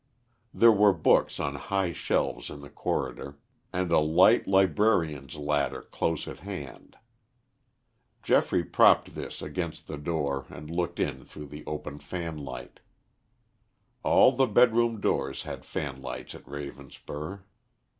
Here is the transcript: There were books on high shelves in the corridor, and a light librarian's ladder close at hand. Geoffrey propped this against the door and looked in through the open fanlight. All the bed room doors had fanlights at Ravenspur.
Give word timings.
There 0.51 0.71
were 0.71 0.93
books 0.93 1.39
on 1.39 1.53
high 1.53 1.91
shelves 1.93 2.49
in 2.49 2.61
the 2.61 2.71
corridor, 2.71 3.37
and 3.71 3.91
a 3.91 3.99
light 3.99 4.47
librarian's 4.47 5.35
ladder 5.35 5.83
close 5.83 6.27
at 6.27 6.39
hand. 6.39 6.97
Geoffrey 8.23 8.63
propped 8.63 9.13
this 9.13 9.43
against 9.43 9.85
the 9.85 9.99
door 9.99 10.47
and 10.49 10.71
looked 10.71 10.99
in 10.99 11.23
through 11.23 11.49
the 11.49 11.63
open 11.67 11.99
fanlight. 11.99 12.79
All 14.01 14.31
the 14.31 14.47
bed 14.47 14.73
room 14.73 14.99
doors 14.99 15.43
had 15.43 15.65
fanlights 15.65 16.33
at 16.33 16.47
Ravenspur. 16.47 17.41